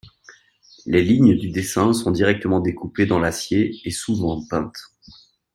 [0.87, 4.81] Les lignes du dessin sont directement découpées dans l'acier et souvent peintes.